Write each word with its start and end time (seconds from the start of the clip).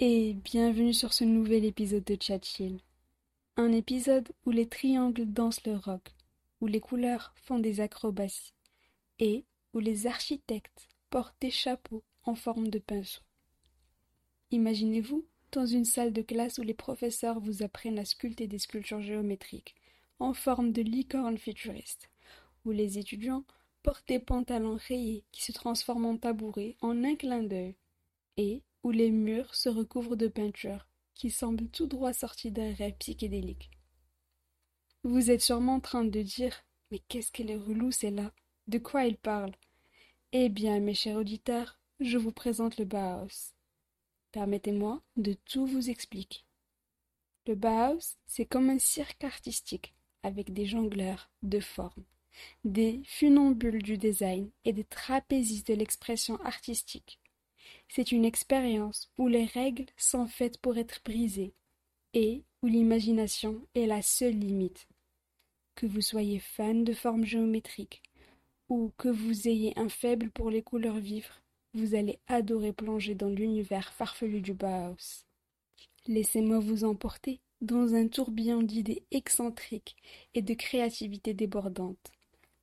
et 0.00 0.34
bienvenue 0.34 0.94
sur 0.94 1.12
ce 1.12 1.24
nouvel 1.24 1.64
épisode 1.64 2.04
de 2.04 2.16
Chatchill. 2.20 2.78
Un 3.56 3.72
épisode 3.72 4.28
où 4.46 4.50
les 4.52 4.68
triangles 4.68 5.26
dansent 5.26 5.66
le 5.66 5.74
rock, 5.74 6.14
où 6.60 6.68
les 6.68 6.78
couleurs 6.78 7.34
font 7.34 7.58
des 7.58 7.80
acrobaties 7.80 8.54
et 9.18 9.44
où 9.74 9.80
les 9.80 10.06
architectes 10.06 10.86
portent 11.10 11.34
des 11.40 11.50
chapeaux 11.50 12.04
en 12.22 12.36
forme 12.36 12.68
de 12.68 12.78
pinceau. 12.78 13.22
Imaginez-vous 14.52 15.26
dans 15.50 15.66
une 15.66 15.84
salle 15.84 16.12
de 16.12 16.22
classe 16.22 16.58
où 16.58 16.62
les 16.62 16.74
professeurs 16.74 17.40
vous 17.40 17.64
apprennent 17.64 17.98
à 17.98 18.04
sculpter 18.04 18.46
des 18.46 18.60
sculptures 18.60 19.00
géométriques 19.00 19.74
en 20.20 20.32
forme 20.32 20.70
de 20.70 20.82
licorne 20.82 21.38
futuriste, 21.38 22.08
où 22.64 22.70
les 22.70 23.00
étudiants 23.00 23.44
portent 23.82 24.06
des 24.06 24.20
pantalons 24.20 24.78
rayés 24.86 25.24
qui 25.32 25.42
se 25.42 25.50
transforment 25.50 26.06
en 26.06 26.16
tabourets 26.16 26.76
en 26.82 27.02
un 27.02 27.16
clin 27.16 27.42
d'œil, 27.42 27.74
et 28.36 28.62
où 28.82 28.90
les 28.90 29.10
murs 29.10 29.54
se 29.54 29.68
recouvrent 29.68 30.16
de 30.16 30.28
peintures 30.28 30.86
qui 31.14 31.30
semblent 31.30 31.68
tout 31.68 31.86
droit 31.86 32.12
sorties 32.12 32.52
d'un 32.52 32.72
rêve 32.74 32.94
psychédélique. 32.98 33.70
Vous 35.02 35.30
êtes 35.30 35.42
sûrement 35.42 35.74
en 35.74 35.80
train 35.80 36.04
de 36.04 36.22
dire 36.22 36.64
Mais 36.90 37.00
qu'est-ce 37.08 37.32
qu'elle 37.32 37.50
est 37.50 37.56
relou 37.56 37.90
celle-là 37.90 38.32
De 38.66 38.78
quoi 38.78 39.06
elle 39.06 39.16
parle? 39.16 39.52
Eh 40.32 40.48
bien, 40.48 40.80
mes 40.80 40.94
chers 40.94 41.16
auditeurs, 41.16 41.80
je 42.00 42.18
vous 42.18 42.32
présente 42.32 42.78
le 42.78 42.84
Bauhaus. 42.84 43.54
Permettez-moi 44.32 45.02
de 45.16 45.32
tout 45.32 45.66
vous 45.66 45.90
expliquer. 45.90 46.40
Le 47.46 47.54
Bauhaus, 47.54 48.16
c'est 48.26 48.44
comme 48.44 48.70
un 48.70 48.78
cirque 48.78 49.24
artistique, 49.24 49.94
avec 50.22 50.52
des 50.52 50.66
jongleurs 50.66 51.30
de 51.42 51.60
formes, 51.60 52.04
des 52.64 53.00
funambules 53.04 53.82
du 53.82 53.96
design 53.96 54.50
et 54.64 54.72
des 54.72 54.84
trapézistes 54.84 55.68
de 55.68 55.74
l'expression 55.74 56.40
artistique. 56.44 57.20
C'est 57.88 58.12
une 58.12 58.24
expérience 58.24 59.10
où 59.18 59.28
les 59.28 59.46
règles 59.46 59.86
sont 59.96 60.26
faites 60.26 60.58
pour 60.58 60.76
être 60.78 61.00
brisées 61.04 61.52
et 62.14 62.42
où 62.62 62.66
l'imagination 62.66 63.66
est 63.74 63.86
la 63.86 64.02
seule 64.02 64.38
limite. 64.38 64.86
Que 65.74 65.86
vous 65.86 66.00
soyez 66.00 66.38
fan 66.38 66.84
de 66.84 66.92
formes 66.92 67.24
géométriques 67.24 68.02
ou 68.68 68.92
que 68.98 69.08
vous 69.08 69.48
ayez 69.48 69.72
un 69.78 69.88
faible 69.88 70.30
pour 70.30 70.50
les 70.50 70.62
couleurs 70.62 70.98
vives, 70.98 71.30
vous 71.74 71.94
allez 71.94 72.18
adorer 72.26 72.72
plonger 72.72 73.14
dans 73.14 73.28
l'univers 73.28 73.92
farfelu 73.92 74.40
du 74.40 74.54
Bauhaus. 74.54 75.24
Laissez-moi 76.06 76.58
vous 76.58 76.84
emporter 76.84 77.40
dans 77.60 77.94
un 77.94 78.08
tourbillon 78.08 78.62
d'idées 78.62 79.04
excentriques 79.10 79.96
et 80.34 80.42
de 80.42 80.54
créativité 80.54 81.34
débordante. 81.34 82.12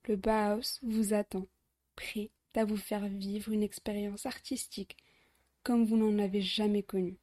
Le 0.07 0.15
Bauhaus 0.15 0.79
vous 0.83 1.13
attend, 1.13 1.47
prêt 1.95 2.29
à 2.57 2.65
vous 2.65 2.77
faire 2.77 3.07
vivre 3.07 3.51
une 3.51 3.63
expérience 3.63 4.25
artistique 4.25 4.97
comme 5.63 5.85
vous 5.85 5.97
n'en 5.97 6.19
avez 6.19 6.41
jamais 6.41 6.83
connu. 6.83 7.17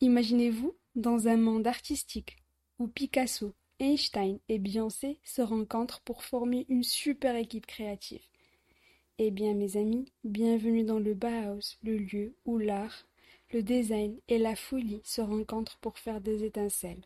Imaginez-vous 0.00 0.74
dans 0.96 1.28
un 1.28 1.36
monde 1.36 1.66
artistique 1.66 2.36
où 2.78 2.88
Picasso, 2.88 3.54
Einstein 3.78 4.38
et 4.48 4.58
Beyoncé 4.58 5.20
se 5.24 5.42
rencontrent 5.42 6.00
pour 6.00 6.24
former 6.24 6.66
une 6.68 6.82
super 6.82 7.36
équipe 7.36 7.66
créative. 7.66 8.22
Eh 9.18 9.30
bien, 9.30 9.54
mes 9.54 9.76
amis, 9.76 10.06
bienvenue 10.24 10.84
dans 10.84 10.98
le 10.98 11.14
Bauhaus, 11.14 11.76
le 11.82 11.96
lieu 11.96 12.34
où 12.44 12.58
l'art, 12.58 13.06
le 13.52 13.62
design 13.62 14.18
et 14.28 14.38
la 14.38 14.56
folie 14.56 15.00
se 15.04 15.20
rencontrent 15.20 15.78
pour 15.78 15.98
faire 15.98 16.20
des 16.20 16.44
étincelles. 16.44 17.04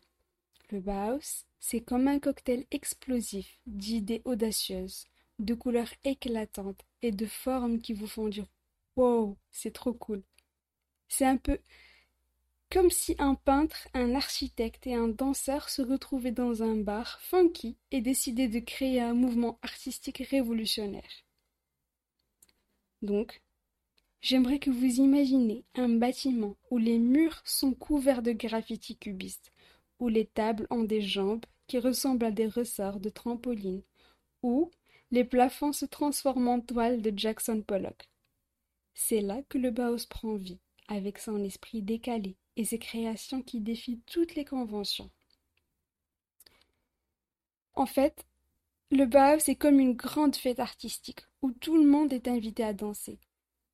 Le 0.71 0.79
Bauhaus, 0.79 1.45
c'est 1.59 1.81
comme 1.81 2.07
un 2.07 2.19
cocktail 2.19 2.65
explosif 2.71 3.59
d'idées 3.67 4.21
audacieuses, 4.25 5.05
de 5.39 5.53
couleurs 5.53 5.93
éclatantes 6.03 6.83
et 7.01 7.11
de 7.11 7.25
formes 7.25 7.79
qui 7.79 7.93
vous 7.93 8.07
font 8.07 8.27
dire 8.27 8.47
Wow, 8.95 9.37
c'est 9.51 9.73
trop 9.73 9.93
cool. 9.93 10.23
C'est 11.07 11.25
un 11.25 11.37
peu 11.37 11.59
comme 12.69 12.89
si 12.91 13.15
un 13.17 13.35
peintre, 13.35 13.87
un 13.93 14.13
architecte 14.13 14.87
et 14.87 14.93
un 14.93 15.07
danseur 15.07 15.69
se 15.69 15.81
retrouvaient 15.81 16.31
dans 16.31 16.63
un 16.63 16.75
bar 16.75 17.19
funky 17.21 17.77
et 17.91 18.01
décidaient 18.01 18.49
de 18.49 18.59
créer 18.59 18.99
un 18.99 19.13
mouvement 19.13 19.57
artistique 19.61 20.23
révolutionnaire. 20.29 21.23
Donc, 23.01 23.41
j'aimerais 24.19 24.59
que 24.59 24.69
vous 24.69 24.99
imaginez 24.99 25.63
un 25.75 25.87
bâtiment 25.89 26.57
où 26.69 26.77
les 26.77 26.97
murs 26.97 27.41
sont 27.45 27.73
couverts 27.73 28.21
de 28.21 28.33
graffitis 28.33 28.97
cubistes, 28.97 29.53
où 29.99 30.09
les 30.09 30.25
tables 30.25 30.67
ont 30.69 30.83
des 30.83 31.01
jambes 31.01 31.45
qui 31.67 31.79
ressemblent 31.79 32.25
à 32.25 32.31
des 32.31 32.47
ressorts 32.47 32.99
de 32.99 33.09
trampoline, 33.09 33.81
où 34.43 34.71
les 35.11 35.23
plafonds 35.23 35.73
se 35.73 35.85
transforment 35.85 36.49
en 36.49 36.59
toiles 36.59 37.01
de 37.01 37.13
Jackson 37.15 37.61
Pollock. 37.65 38.09
C'est 38.93 39.21
là 39.21 39.41
que 39.49 39.57
le 39.57 39.71
Bauhaus 39.71 40.05
prend 40.09 40.35
vie, 40.35 40.59
avec 40.87 41.19
son 41.19 41.43
esprit 41.43 41.81
décalé 41.81 42.35
et 42.55 42.65
ses 42.65 42.79
créations 42.79 43.41
qui 43.41 43.61
défient 43.61 44.01
toutes 44.05 44.35
les 44.35 44.45
conventions. 44.45 45.09
En 47.75 47.85
fait, 47.85 48.25
le 48.89 49.05
Bauhaus 49.05 49.47
est 49.47 49.55
comme 49.55 49.79
une 49.79 49.93
grande 49.93 50.35
fête 50.35 50.59
artistique 50.59 51.21
où 51.41 51.51
tout 51.51 51.77
le 51.77 51.87
monde 51.87 52.11
est 52.11 52.27
invité 52.27 52.63
à 52.63 52.73
danser. 52.73 53.19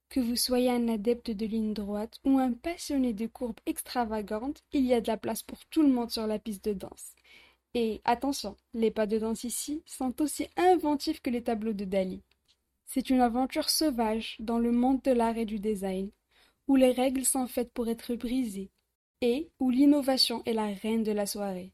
Que 0.10 0.20
vous 0.20 0.36
soyez 0.36 0.70
un 0.70 0.90
adepte 0.90 1.32
de 1.32 1.46
ligne 1.46 1.74
droite 1.74 2.20
ou 2.24 2.38
un 2.38 2.52
passionné 2.54 3.14
de 3.14 3.26
courbes 3.26 3.60
extravagantes, 3.66 4.62
il 4.72 4.86
y 4.86 4.94
a 4.94 5.02
de 5.02 5.08
la 5.08 5.18
place 5.18 5.42
pour 5.42 5.66
tout 5.66 5.82
le 5.82 5.88
monde 5.92 6.12
sur 6.12 6.28
la 6.28 6.38
piste 6.38 6.66
de 6.66 6.74
danse. 6.74 7.16
Et 7.75 8.01
attention, 8.06 8.56
les 8.73 8.91
pas 8.91 9.07
de 9.07 9.17
danse 9.17 9.44
ici 9.44 9.81
sont 9.85 10.22
aussi 10.22 10.47
inventifs 10.57 11.22
que 11.22 11.31
les 11.31 11.44
tableaux 11.44 11.73
de 11.73 11.85
Dali. 11.85 12.22
C'est 12.85 13.09
une 13.09 13.22
aventure 13.22 13.69
sauvage 13.69 14.35
dans 14.39 14.59
le 14.59 14.72
monde 14.72 15.01
de 15.01 15.11
l'art 15.11 15.38
et 15.38 15.45
du 15.45 15.59
design, 15.59 16.11
où 16.67 16.75
les 16.75 16.91
règles 16.91 17.25
sont 17.25 17.47
faites 17.47 17.73
pour 17.73 17.88
être 17.89 18.16
brisées, 18.16 18.69
et 19.22 19.50
où 19.59 19.72
l'innovation 19.72 20.44
est 20.45 20.53
la 20.53 20.67
reine 20.67 21.03
de 21.03 21.11
la 21.11 21.25
soirée. 21.25 21.73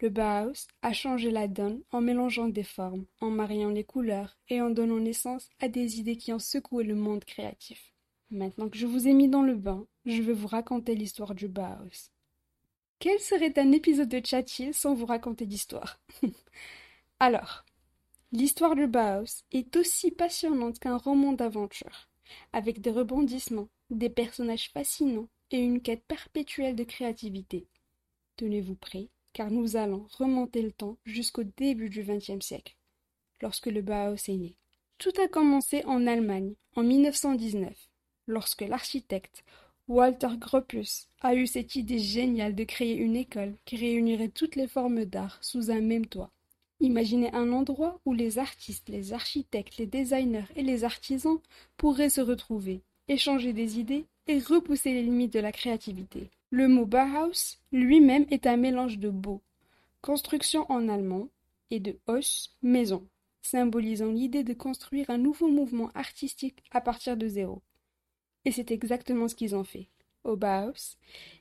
Le 0.00 0.10
Bauhaus 0.10 0.66
a 0.82 0.92
changé 0.92 1.30
la 1.30 1.48
donne 1.48 1.82
en 1.90 2.00
mélangeant 2.00 2.48
des 2.48 2.62
formes, 2.62 3.06
en 3.20 3.30
mariant 3.30 3.70
les 3.70 3.84
couleurs 3.84 4.36
et 4.48 4.60
en 4.60 4.70
donnant 4.70 5.00
naissance 5.00 5.48
à 5.60 5.68
des 5.68 5.98
idées 5.98 6.16
qui 6.16 6.32
ont 6.32 6.38
secoué 6.38 6.84
le 6.84 6.94
monde 6.94 7.24
créatif. 7.24 7.94
Maintenant 8.30 8.68
que 8.68 8.76
je 8.76 8.86
vous 8.86 9.08
ai 9.08 9.14
mis 9.14 9.28
dans 9.28 9.42
le 9.42 9.54
bain, 9.54 9.86
je 10.04 10.20
vais 10.20 10.32
vous 10.32 10.48
raconter 10.48 10.94
l'histoire 10.94 11.34
du 11.34 11.48
Bauhaus. 11.48 12.13
Quel 13.04 13.20
serait 13.20 13.58
un 13.58 13.70
épisode 13.72 14.08
de 14.08 14.24
Chatchill 14.24 14.72
sans 14.72 14.94
vous 14.94 15.04
raconter 15.04 15.44
d'histoire? 15.44 16.00
Alors, 17.20 17.66
L'histoire 18.32 18.74
du 18.74 18.86
Bauhaus 18.86 19.44
est 19.52 19.76
aussi 19.76 20.10
passionnante 20.10 20.78
qu'un 20.78 20.96
roman 20.96 21.34
d'aventure, 21.34 22.08
avec 22.54 22.80
des 22.80 22.90
rebondissements, 22.90 23.68
des 23.90 24.08
personnages 24.08 24.70
fascinants 24.70 25.28
et 25.50 25.58
une 25.58 25.82
quête 25.82 26.02
perpétuelle 26.08 26.76
de 26.76 26.84
créativité. 26.84 27.66
Tenez-vous 28.36 28.74
prêts, 28.74 29.10
car 29.34 29.50
nous 29.50 29.76
allons 29.76 30.08
remonter 30.16 30.62
le 30.62 30.72
temps 30.72 30.96
jusqu'au 31.04 31.44
début 31.44 31.90
du 31.90 32.04
XXe 32.04 32.40
siècle, 32.40 32.74
lorsque 33.42 33.66
le 33.66 33.82
Bauhaus 33.82 34.30
est 34.30 34.38
né. 34.38 34.56
Tout 34.96 35.12
a 35.22 35.28
commencé 35.28 35.84
en 35.84 36.06
Allemagne 36.06 36.54
en 36.74 36.82
1919, 36.82 37.76
lorsque 38.28 38.62
l'architecte 38.62 39.44
Walter 39.86 40.38
Gropius 40.38 41.08
a 41.20 41.34
eu 41.34 41.46
cette 41.46 41.76
idée 41.76 41.98
géniale 41.98 42.54
de 42.54 42.64
créer 42.64 42.96
une 42.96 43.16
école 43.16 43.54
qui 43.66 43.76
réunirait 43.76 44.30
toutes 44.30 44.56
les 44.56 44.66
formes 44.66 45.04
d'art 45.04 45.36
sous 45.42 45.70
un 45.70 45.82
même 45.82 46.06
toit. 46.06 46.30
Imaginez 46.80 47.30
un 47.34 47.52
endroit 47.52 48.00
où 48.06 48.14
les 48.14 48.38
artistes, 48.38 48.88
les 48.88 49.12
architectes, 49.12 49.76
les 49.76 49.86
designers 49.86 50.46
et 50.56 50.62
les 50.62 50.84
artisans 50.84 51.38
pourraient 51.76 52.08
se 52.08 52.22
retrouver, 52.22 52.80
échanger 53.08 53.52
des 53.52 53.78
idées 53.78 54.06
et 54.26 54.38
repousser 54.38 54.94
les 54.94 55.02
limites 55.02 55.34
de 55.34 55.40
la 55.40 55.52
créativité. 55.52 56.30
Le 56.48 56.66
mot 56.66 56.86
Bauhaus 56.86 57.58
lui-même 57.70 58.24
est 58.30 58.46
un 58.46 58.56
mélange 58.56 58.98
de 58.98 59.10
Bau, 59.10 59.42
construction 60.00 60.64
en 60.72 60.88
allemand, 60.88 61.28
et 61.70 61.80
de 61.80 61.98
Haus, 62.06 62.48
maison, 62.62 63.06
symbolisant 63.42 64.10
l'idée 64.10 64.44
de 64.44 64.54
construire 64.54 65.10
un 65.10 65.18
nouveau 65.18 65.48
mouvement 65.48 65.90
artistique 65.94 66.62
à 66.70 66.80
partir 66.80 67.18
de 67.18 67.28
zéro. 67.28 67.60
Et 68.44 68.52
c'est 68.52 68.70
exactement 68.70 69.28
ce 69.28 69.34
qu'ils 69.34 69.54
ont 69.56 69.64
fait. 69.64 69.88
Au 70.24 70.36
Bauhaus, 70.36 70.96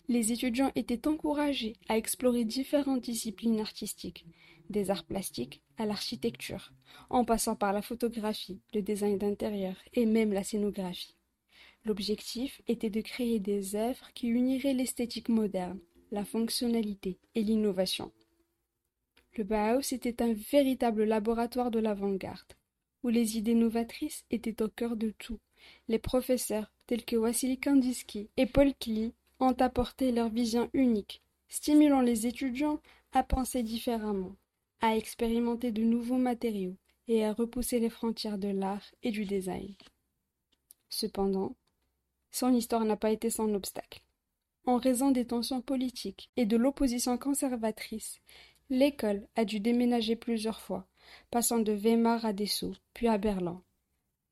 les 0.10 0.34
étudiants 0.34 0.72
étaient 0.76 1.08
encouragés 1.08 1.78
à 1.88 1.98
explorer 1.98 2.44
différentes 2.44 3.04
disciplines 3.04 3.62
artistiques, 3.62 4.26
des 4.70 4.92
arts 4.92 5.06
plastiques 5.06 5.62
à 5.78 5.86
l'architecture, 5.86 6.74
en 7.10 7.24
passant 7.24 7.56
par 7.56 7.72
la 7.72 7.82
photographie, 7.82 8.60
le 8.74 8.82
design 8.82 9.18
d'intérieur 9.18 9.76
et 9.94 10.06
même 10.06 10.34
la 10.34 10.44
scénographie. 10.44 11.16
L'objectif 11.86 12.62
était 12.68 12.90
de 12.90 13.02
créer 13.02 13.40
des 13.40 13.76
œuvres 13.76 14.12
qui 14.14 14.28
uniraient 14.28 14.74
l'esthétique 14.74 15.30
moderne, 15.30 15.80
la 16.12 16.26
fonctionnalité 16.26 17.20
et 17.36 17.44
l'innovation. 17.44 18.12
Le 19.36 19.44
Bauhaus 19.44 19.94
était 19.94 20.22
un 20.22 20.34
véritable 20.34 21.06
laboratoire 21.06 21.72
de 21.72 21.80
l'avant-garde, 21.80 22.54
où 23.04 23.10
les 23.10 23.38
idées 23.38 23.56
novatrices 23.56 24.26
étaient 24.30 24.62
au 24.62 24.68
cœur 24.68 24.96
de 24.96 25.10
tout. 25.10 25.40
Les 25.88 26.00
professeurs, 26.00 26.73
tels 26.88 27.06
que 27.06 27.16
Wassily 27.16 27.60
Kandinsky 27.60 28.30
et 28.38 28.46
Paul 28.46 28.74
Klee, 28.80 29.14
ont 29.40 29.54
apporté 29.60 30.12
leur 30.12 30.30
vision 30.30 30.70
unique, 30.74 31.22
stimulant 31.50 32.02
les 32.02 32.28
étudiants 32.28 32.80
à 33.12 33.24
penser 33.24 33.62
différemment 33.62 34.36
à 34.84 34.98
expérimenter 34.98 35.72
de 35.72 35.82
nouveaux 35.82 36.18
matériaux 36.18 36.76
et 37.08 37.24
à 37.24 37.32
repousser 37.32 37.80
les 37.80 37.90
frontières 37.90 38.38
de 38.38 38.50
l'art 38.50 38.84
et 39.02 39.12
du 39.12 39.24
design. 39.24 39.74
Cependant, 40.90 41.56
son 42.32 42.54
histoire 42.54 42.84
n'a 42.84 42.98
pas 42.98 43.12
été 43.12 43.30
sans 43.30 43.52
obstacle. 43.54 44.02
en 44.66 44.78
raison 44.78 45.12
des 45.12 45.26
tensions 45.26 45.62
politiques 45.62 46.30
et 46.36 46.46
de 46.46 46.58
l'opposition 46.58 47.18
conservatrice, 47.18 48.20
l'école 48.70 49.26
a 49.36 49.46
dû 49.46 49.62
déménager 49.62 50.18
plusieurs 50.18 50.60
fois, 50.60 50.86
passant 51.32 51.60
de 51.60 51.72
Weimar 51.72 52.26
à 52.26 52.34
Dessau, 52.34 52.74
puis 52.94 53.08
à 53.08 53.18
Berlin. 53.18 53.62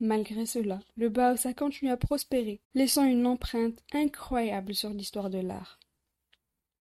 Malgré 0.01 0.47
cela, 0.47 0.79
le 0.97 1.09
Bauhaus 1.09 1.45
a 1.45 1.53
continué 1.53 1.91
à 1.91 1.95
prospérer, 1.95 2.59
laissant 2.73 3.03
une 3.03 3.27
empreinte 3.27 3.83
incroyable 3.93 4.73
sur 4.73 4.89
l'histoire 4.89 5.29
de 5.29 5.37
l'art. 5.37 5.79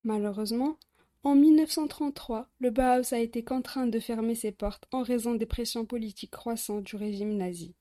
Malheureusement, 0.04 0.78
en 1.22 1.34
1933, 1.34 2.48
le 2.60 2.70
Bauhaus 2.70 3.12
a 3.12 3.18
été 3.18 3.44
contraint 3.44 3.86
de 3.86 4.00
fermer 4.00 4.34
ses 4.34 4.52
portes 4.52 4.88
en 4.90 5.02
raison 5.02 5.34
des 5.34 5.44
pressions 5.44 5.84
politiques 5.84 6.30
croissantes 6.30 6.84
du 6.84 6.96
régime 6.96 7.36
nazi. 7.36 7.74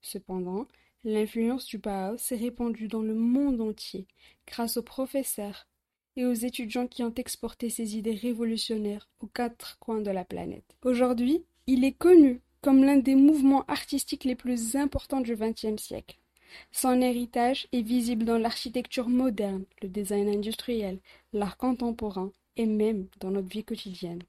Cependant, 0.00 0.66
l'influence 1.04 1.66
du 1.66 1.78
Bauhaus 1.78 2.18
s'est 2.18 2.34
répandue 2.34 2.88
dans 2.88 3.02
le 3.02 3.14
monde 3.14 3.60
entier 3.60 4.08
grâce 4.48 4.78
aux 4.78 4.82
professeurs 4.82 5.68
et 6.16 6.26
aux 6.26 6.32
étudiants 6.32 6.88
qui 6.88 7.04
ont 7.04 7.14
exporté 7.14 7.70
ses 7.70 7.96
idées 7.96 8.16
révolutionnaires 8.16 9.08
aux 9.20 9.28
quatre 9.28 9.78
coins 9.78 10.00
de 10.00 10.10
la 10.10 10.24
planète. 10.24 10.76
Aujourd'hui, 10.82 11.44
il 11.68 11.84
est 11.84 11.96
connu 11.96 12.42
comme 12.62 12.84
l'un 12.84 12.96
des 12.96 13.16
mouvements 13.16 13.64
artistiques 13.66 14.24
les 14.24 14.36
plus 14.36 14.76
importants 14.76 15.20
du 15.20 15.36
XXe 15.36 15.82
siècle. 15.82 16.18
Son 16.70 17.00
héritage 17.00 17.66
est 17.72 17.82
visible 17.82 18.24
dans 18.24 18.38
l'architecture 18.38 19.08
moderne, 19.08 19.64
le 19.82 19.88
design 19.88 20.28
industriel, 20.28 21.00
l'art 21.32 21.56
contemporain 21.56 22.30
et 22.56 22.66
même 22.66 23.08
dans 23.20 23.30
notre 23.30 23.48
vie 23.48 23.64
quotidienne. 23.64 24.22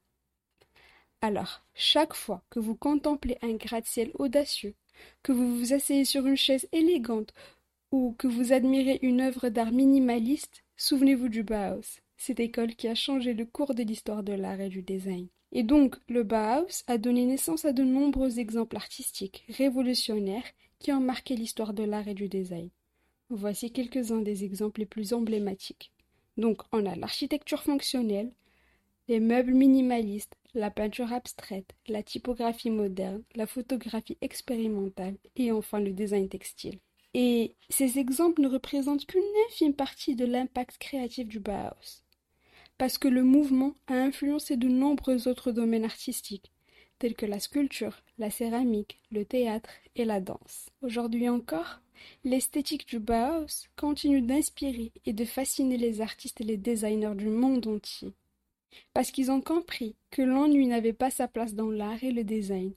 Alors, 1.21 1.63
chaque 1.75 2.15
fois 2.15 2.43
que 2.49 2.59
vous 2.59 2.75
contemplez 2.75 3.37
un 3.41 3.53
gratte-ciel 3.53 4.11
audacieux, 4.15 4.73
que 5.21 5.31
vous 5.31 5.57
vous 5.57 5.73
asseyez 5.73 6.05
sur 6.05 6.25
une 6.25 6.37
chaise 6.37 6.67
élégante 6.71 7.33
ou 7.91 8.15
que 8.17 8.27
vous 8.27 8.51
admirez 8.51 8.99
une 9.03 9.21
œuvre 9.21 9.49
d'art 9.49 9.71
minimaliste, 9.71 10.63
souvenez-vous 10.75 11.29
du 11.29 11.43
Bauhaus, 11.43 11.99
cette 12.17 12.39
école 12.39 12.75
qui 12.75 12.87
a 12.87 12.95
changé 12.95 13.33
le 13.33 13.45
cours 13.45 13.75
de 13.75 13.83
l'histoire 13.83 14.23
de 14.23 14.33
l'art 14.33 14.59
et 14.59 14.69
du 14.69 14.81
design. 14.81 15.27
Et 15.55 15.61
donc, 15.61 15.95
le 16.09 16.23
Bauhaus 16.23 16.83
a 16.87 16.97
donné 16.97 17.25
naissance 17.25 17.63
à 17.63 17.73
de 17.73 17.83
nombreux 17.83 18.39
exemples 18.39 18.75
artistiques 18.75 19.45
révolutionnaires 19.49 20.43
qui 20.79 20.91
ont 20.91 20.99
marqué 20.99 21.35
l'histoire 21.35 21.73
de 21.73 21.83
l'art 21.83 22.07
et 22.07 22.15
du 22.15 22.27
design. 22.27 22.69
Voici 23.29 23.71
quelques-uns 23.71 24.21
des 24.21 24.43
exemples 24.43 24.79
les 24.79 24.87
plus 24.87 25.13
emblématiques. 25.13 25.91
Donc, 26.37 26.63
on 26.71 26.85
a 26.87 26.95
l'architecture 26.95 27.61
fonctionnelle, 27.61 28.31
les 29.07 29.19
meubles 29.19 29.53
minimalistes, 29.53 30.35
la 30.55 30.71
peinture 30.71 31.13
abstraite, 31.13 31.75
la 31.87 32.01
typographie 32.01 32.71
moderne, 32.71 33.23
la 33.35 33.45
photographie 33.45 34.17
expérimentale 34.21 35.17
et 35.35 35.51
enfin 35.51 35.79
le 35.79 35.93
design 35.93 36.29
textile. 36.29 36.79
Et 37.13 37.55
ces 37.69 37.99
exemples 37.99 38.41
ne 38.41 38.47
représentent 38.47 39.05
qu'une 39.05 39.21
infime 39.47 39.75
partie 39.75 40.15
de 40.15 40.25
l'impact 40.25 40.79
créatif 40.79 41.27
du 41.27 41.39
Bauhaus. 41.39 42.02
Parce 42.77 42.97
que 42.97 43.07
le 43.07 43.23
mouvement 43.23 43.75
a 43.87 43.93
influencé 43.93 44.57
de 44.57 44.67
nombreux 44.67 45.27
autres 45.27 45.51
domaines 45.51 45.85
artistiques, 45.85 46.51
tels 46.99 47.15
que 47.15 47.25
la 47.25 47.39
sculpture, 47.39 48.01
la 48.17 48.29
céramique, 48.29 48.99
le 49.11 49.25
théâtre 49.25 49.71
et 49.95 50.05
la 50.05 50.19
danse. 50.19 50.69
Aujourd'hui 50.81 51.29
encore, 51.29 51.81
L'esthétique 52.23 52.87
du 52.87 52.99
Bauhaus 52.99 53.67
continue 53.75 54.21
d'inspirer 54.21 54.91
et 55.05 55.13
de 55.13 55.25
fasciner 55.25 55.77
les 55.77 56.01
artistes 56.01 56.41
et 56.41 56.45
les 56.45 56.57
designers 56.57 57.15
du 57.15 57.29
monde 57.29 57.67
entier. 57.67 58.13
Parce 58.93 59.11
qu'ils 59.11 59.31
ont 59.31 59.41
compris 59.41 59.95
que 60.09 60.21
l'ennui 60.21 60.67
n'avait 60.67 60.93
pas 60.93 61.11
sa 61.11 61.27
place 61.27 61.53
dans 61.53 61.69
l'art 61.69 62.03
et 62.03 62.11
le 62.11 62.23
design. 62.23 62.73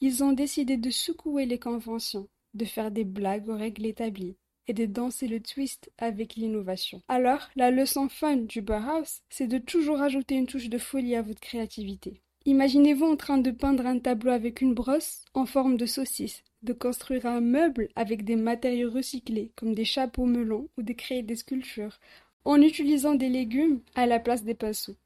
Ils 0.00 0.22
ont 0.22 0.32
décidé 0.32 0.76
de 0.76 0.90
secouer 0.90 1.46
les 1.46 1.58
conventions, 1.58 2.28
de 2.54 2.64
faire 2.64 2.90
des 2.90 3.04
blagues 3.04 3.48
aux 3.48 3.56
règles 3.56 3.86
établies 3.86 4.36
et 4.70 4.72
de 4.72 4.86
danser 4.86 5.26
le 5.26 5.40
twist 5.40 5.90
avec 5.98 6.36
l'innovation. 6.36 7.02
Alors, 7.08 7.50
la 7.56 7.72
leçon 7.72 8.08
fun 8.08 8.36
du 8.36 8.62
Bauhaus, 8.62 9.22
c'est 9.28 9.48
de 9.48 9.58
toujours 9.58 10.00
ajouter 10.00 10.36
une 10.36 10.46
touche 10.46 10.68
de 10.68 10.78
folie 10.78 11.16
à 11.16 11.22
votre 11.22 11.40
créativité. 11.40 12.22
Imaginez-vous 12.44 13.04
en 13.04 13.16
train 13.16 13.38
de 13.38 13.50
peindre 13.50 13.84
un 13.84 13.98
tableau 13.98 14.30
avec 14.30 14.60
une 14.60 14.72
brosse 14.72 15.24
en 15.34 15.44
forme 15.44 15.76
de 15.76 15.86
saucisse, 15.86 16.44
de 16.62 16.72
construire 16.72 17.26
un 17.26 17.40
meuble 17.40 17.88
avec 17.96 18.24
des 18.24 18.36
matériaux 18.36 18.92
recyclés 18.92 19.50
comme 19.56 19.74
des 19.74 19.84
chapeaux 19.84 20.24
melons 20.24 20.68
ou 20.78 20.82
de 20.82 20.92
créer 20.92 21.24
des 21.24 21.34
sculptures 21.34 21.98
en 22.44 22.62
utilisant 22.62 23.16
des 23.16 23.28
légumes 23.28 23.80
à 23.96 24.06
la 24.06 24.20
place 24.20 24.44
des 24.44 24.54
pinceaux. 24.54 24.96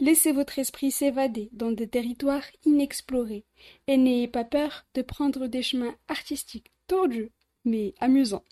Laissez 0.00 0.32
votre 0.32 0.58
esprit 0.58 0.90
s'évader 0.90 1.50
dans 1.52 1.70
des 1.70 1.86
territoires 1.86 2.42
inexplorés 2.66 3.44
et 3.86 3.96
n'ayez 3.96 4.26
pas 4.26 4.44
peur 4.44 4.86
de 4.94 5.02
prendre 5.02 5.46
des 5.46 5.62
chemins 5.62 5.94
artistiques 6.08 6.72
tordus 6.88 7.30
mais 7.64 7.94
amusants. 8.00 8.44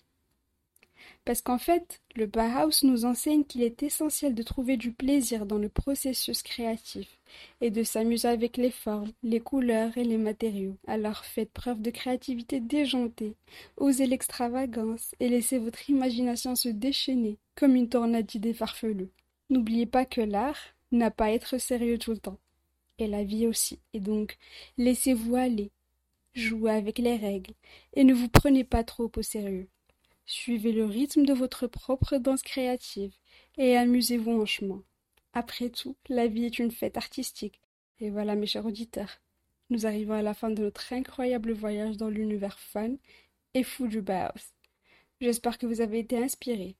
Parce 1.25 1.41
qu'en 1.41 1.57
fait, 1.57 2.01
le 2.15 2.25
Bauhaus 2.25 2.83
nous 2.83 3.05
enseigne 3.05 3.45
qu'il 3.45 3.63
est 3.63 3.81
essentiel 3.81 4.35
de 4.35 4.43
trouver 4.43 4.75
du 4.75 4.91
plaisir 4.91 5.45
dans 5.45 5.57
le 5.57 5.69
processus 5.69 6.43
créatif 6.43 7.19
et 7.61 7.71
de 7.71 7.83
s'amuser 7.83 8.27
avec 8.27 8.57
les 8.57 8.71
formes, 8.71 9.11
les 9.23 9.39
couleurs 9.39 9.97
et 9.97 10.03
les 10.03 10.17
matériaux. 10.17 10.77
Alors 10.85 11.23
faites 11.23 11.51
preuve 11.51 11.81
de 11.81 11.91
créativité 11.91 12.59
déjantée, 12.59 13.35
osez 13.77 14.05
l'extravagance 14.05 15.15
et 15.19 15.29
laissez 15.29 15.59
votre 15.59 15.89
imagination 15.89 16.55
se 16.55 16.69
déchaîner 16.69 17.37
comme 17.55 17.75
une 17.75 17.89
tornade 17.89 18.25
d'idées 18.25 18.53
farfelues. 18.53 19.11
N'oubliez 19.49 19.85
pas 19.85 20.05
que 20.05 20.21
l'art 20.21 20.59
n'a 20.91 21.11
pas 21.11 21.25
à 21.25 21.31
être 21.31 21.57
sérieux 21.57 21.97
tout 21.97 22.11
le 22.11 22.17
temps, 22.17 22.39
et 22.97 23.07
la 23.07 23.23
vie 23.23 23.47
aussi, 23.47 23.79
et 23.93 23.99
donc 23.99 24.37
laissez-vous 24.77 25.35
aller, 25.35 25.71
jouez 26.33 26.71
avec 26.71 26.97
les 26.99 27.15
règles, 27.15 27.53
et 27.93 28.03
ne 28.03 28.13
vous 28.13 28.29
prenez 28.29 28.63
pas 28.63 28.83
trop 28.83 29.11
au 29.15 29.21
sérieux. 29.21 29.67
Suivez 30.25 30.71
le 30.71 30.85
rythme 30.85 31.25
de 31.25 31.33
votre 31.33 31.67
propre 31.67 32.17
danse 32.17 32.43
créative 32.43 33.13
et 33.57 33.75
amusez-vous 33.75 34.41
en 34.41 34.45
chemin. 34.45 34.83
Après 35.33 35.69
tout, 35.69 35.95
la 36.09 36.27
vie 36.27 36.45
est 36.45 36.59
une 36.59 36.71
fête 36.71 36.97
artistique. 36.97 37.59
Et 37.99 38.09
voilà, 38.09 38.35
mes 38.35 38.47
chers 38.47 38.65
auditeurs, 38.65 39.19
nous 39.69 39.85
arrivons 39.85 40.13
à 40.13 40.21
la 40.21 40.33
fin 40.33 40.49
de 40.49 40.61
notre 40.61 40.93
incroyable 40.93 41.53
voyage 41.53 41.97
dans 41.97 42.09
l'univers 42.09 42.59
fun 42.59 42.95
et 43.53 43.63
fou 43.63 43.87
du 43.87 44.01
Bauhaus. 44.01 44.53
J'espère 45.19 45.57
que 45.57 45.65
vous 45.65 45.81
avez 45.81 45.99
été 45.99 46.17
inspirés. 46.17 46.75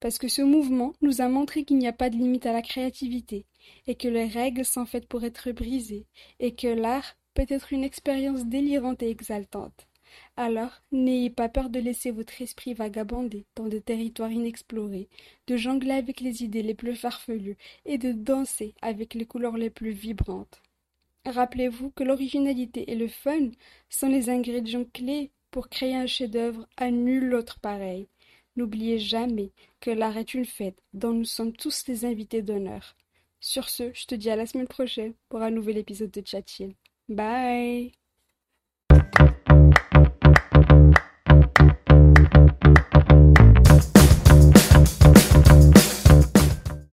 Parce 0.00 0.18
que 0.18 0.28
ce 0.28 0.42
mouvement 0.42 0.92
nous 1.00 1.20
a 1.20 1.28
montré 1.28 1.64
qu'il 1.64 1.78
n'y 1.78 1.88
a 1.88 1.92
pas 1.92 2.10
de 2.10 2.16
limite 2.16 2.46
à 2.46 2.52
la 2.52 2.62
créativité, 2.62 3.46
et 3.86 3.94
que 3.94 4.08
les 4.08 4.26
règles 4.26 4.64
sont 4.64 4.84
faites 4.84 5.08
pour 5.08 5.24
être 5.24 5.50
brisées, 5.52 6.06
et 6.38 6.54
que 6.54 6.68
l'art 6.68 7.16
peut 7.34 7.46
être 7.48 7.72
une 7.72 7.84
expérience 7.84 8.44
délirante 8.44 9.02
et 9.02 9.10
exaltante. 9.10 9.88
Alors, 10.36 10.82
n'ayez 10.92 11.30
pas 11.30 11.48
peur 11.48 11.70
de 11.70 11.80
laisser 11.80 12.10
votre 12.10 12.40
esprit 12.42 12.74
vagabonder 12.74 13.46
dans 13.54 13.66
des 13.66 13.80
territoires 13.80 14.32
inexplorés, 14.32 15.08
de 15.46 15.56
jongler 15.56 15.92
avec 15.92 16.20
les 16.20 16.42
idées 16.42 16.62
les 16.62 16.74
plus 16.74 16.96
farfelues 16.96 17.56
et 17.84 17.98
de 17.98 18.12
danser 18.12 18.74
avec 18.82 19.14
les 19.14 19.26
couleurs 19.26 19.56
les 19.56 19.70
plus 19.70 19.92
vibrantes. 19.92 20.62
Rappelez-vous 21.24 21.90
que 21.90 22.04
l'originalité 22.04 22.90
et 22.90 22.94
le 22.94 23.08
fun 23.08 23.50
sont 23.88 24.08
les 24.08 24.30
ingrédients 24.30 24.84
clés 24.84 25.32
pour 25.50 25.68
créer 25.68 25.96
un 25.96 26.06
chef-d'œuvre 26.06 26.68
à 26.76 26.90
nul 26.90 27.34
autre 27.34 27.58
pareil. 27.60 28.08
N'oubliez 28.56 28.98
jamais 28.98 29.52
que 29.80 29.90
l'art 29.90 30.16
est 30.16 30.34
une 30.34 30.46
fête 30.46 30.78
dont 30.92 31.12
nous 31.12 31.24
sommes 31.24 31.52
tous 31.52 31.84
les 31.88 32.04
invités 32.04 32.42
d'honneur. 32.42 32.96
Sur 33.40 33.68
ce, 33.68 33.92
je 33.94 34.06
te 34.06 34.14
dis 34.14 34.30
à 34.30 34.36
la 34.36 34.46
semaine 34.46 34.68
prochaine 34.68 35.14
pour 35.28 35.42
un 35.42 35.50
nouvel 35.50 35.78
épisode 35.78 36.10
de 36.10 36.22
Chat 36.24 36.62
Bye 37.08 37.92